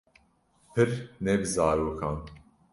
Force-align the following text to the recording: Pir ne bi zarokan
Pir 0.75 0.89
ne 1.21 1.39
bi 1.39 1.45
zarokan 1.45 2.23